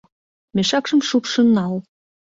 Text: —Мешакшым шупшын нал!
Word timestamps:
—Мешакшым 0.55 1.01
шупшын 1.07 1.47
нал! 1.55 1.73